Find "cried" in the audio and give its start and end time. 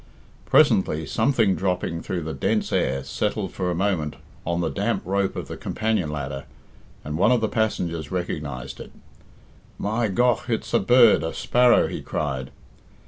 12.01-12.49